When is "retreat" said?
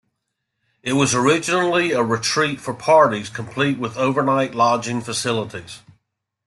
2.01-2.59